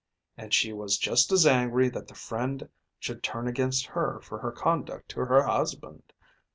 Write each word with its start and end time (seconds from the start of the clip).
And 0.35 0.51
she 0.51 0.73
was 0.73 0.97
just 0.97 1.31
as 1.31 1.45
angry 1.45 1.87
that 1.89 2.07
the 2.07 2.15
friend 2.15 2.67
should 2.97 3.21
turn 3.21 3.47
against 3.47 3.85
her 3.85 4.19
for 4.21 4.39
her 4.39 4.51
conduct 4.51 5.09
to 5.09 5.19
her 5.19 5.43
husband. 5.43 6.11